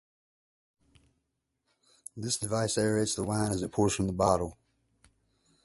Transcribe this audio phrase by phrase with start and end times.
[2.17, 4.57] This device aerates the wine as it pours from the bottle.